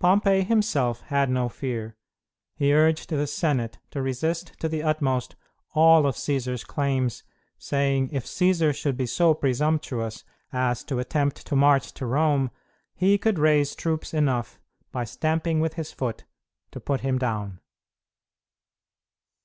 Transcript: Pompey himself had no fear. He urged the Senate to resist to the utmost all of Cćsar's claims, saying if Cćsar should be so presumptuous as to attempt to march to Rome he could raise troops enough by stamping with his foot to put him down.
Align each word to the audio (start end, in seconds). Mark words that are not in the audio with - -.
Pompey 0.00 0.42
himself 0.42 1.00
had 1.02 1.30
no 1.30 1.48
fear. 1.48 1.96
He 2.56 2.74
urged 2.74 3.08
the 3.10 3.24
Senate 3.28 3.78
to 3.92 4.02
resist 4.02 4.52
to 4.58 4.68
the 4.68 4.82
utmost 4.82 5.36
all 5.74 6.06
of 6.08 6.16
Cćsar's 6.16 6.64
claims, 6.64 7.22
saying 7.56 8.08
if 8.10 8.24
Cćsar 8.26 8.74
should 8.74 8.96
be 8.96 9.06
so 9.06 9.32
presumptuous 9.32 10.24
as 10.52 10.82
to 10.82 10.98
attempt 10.98 11.46
to 11.46 11.54
march 11.54 11.92
to 11.92 12.04
Rome 12.06 12.50
he 12.96 13.16
could 13.16 13.38
raise 13.38 13.76
troops 13.76 14.12
enough 14.12 14.58
by 14.90 15.04
stamping 15.04 15.60
with 15.60 15.74
his 15.74 15.92
foot 15.92 16.24
to 16.72 16.80
put 16.80 17.02
him 17.02 17.16
down. 17.16 17.60